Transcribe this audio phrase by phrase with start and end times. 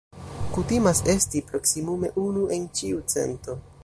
[0.53, 3.59] Kutimas esti proksimume unu en ĉiu cento.